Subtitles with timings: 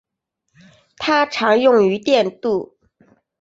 [0.97, 2.75] 它常用于电镀。